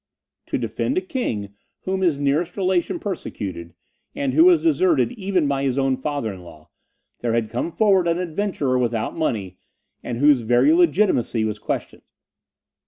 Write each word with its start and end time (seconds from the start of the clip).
To 0.47 0.57
defend 0.57 0.97
a 0.97 1.01
king 1.01 1.53
whom 1.81 2.01
his 2.01 2.17
nearest 2.17 2.57
relation 2.57 2.97
persecuted, 2.97 3.75
and 4.15 4.33
who 4.33 4.45
was 4.45 4.63
deserted 4.63 5.11
even 5.11 5.47
by 5.47 5.61
his 5.61 5.77
own 5.77 5.95
father 5.95 6.33
in 6.33 6.41
law, 6.41 6.71
there 7.19 7.33
had 7.33 7.51
come 7.51 7.71
forward 7.71 8.07
an 8.07 8.17
adventurer 8.17 8.79
without 8.79 9.15
money, 9.15 9.59
and 10.01 10.17
whose 10.17 10.41
very 10.41 10.73
legitimacy 10.73 11.45
was 11.45 11.59
questioned. 11.59 12.01